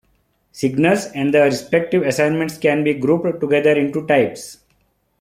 [0.51, 4.57] Signals and the respective assignments can be grouped together into types.